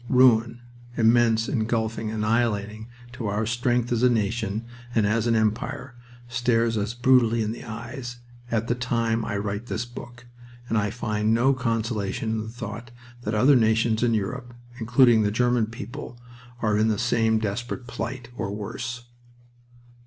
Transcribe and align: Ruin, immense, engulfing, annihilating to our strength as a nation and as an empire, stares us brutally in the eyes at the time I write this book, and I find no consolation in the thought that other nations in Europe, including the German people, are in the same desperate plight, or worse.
Ruin, 0.09 0.61
immense, 0.97 1.47
engulfing, 1.47 2.09
annihilating 2.09 2.87
to 3.13 3.27
our 3.27 3.45
strength 3.45 3.91
as 3.91 4.01
a 4.01 4.09
nation 4.09 4.65
and 4.95 5.05
as 5.05 5.27
an 5.27 5.35
empire, 5.35 5.93
stares 6.27 6.75
us 6.75 6.95
brutally 6.95 7.43
in 7.43 7.51
the 7.51 7.63
eyes 7.63 8.17
at 8.49 8.67
the 8.67 8.73
time 8.73 9.23
I 9.23 9.37
write 9.37 9.67
this 9.67 9.85
book, 9.85 10.25
and 10.67 10.75
I 10.75 10.89
find 10.89 11.35
no 11.35 11.53
consolation 11.53 12.31
in 12.31 12.41
the 12.41 12.49
thought 12.49 12.89
that 13.21 13.35
other 13.35 13.55
nations 13.55 14.01
in 14.01 14.15
Europe, 14.15 14.55
including 14.79 15.21
the 15.21 15.29
German 15.29 15.67
people, 15.67 16.19
are 16.63 16.79
in 16.79 16.87
the 16.87 16.97
same 16.97 17.37
desperate 17.37 17.85
plight, 17.85 18.29
or 18.35 18.49
worse. 18.51 19.05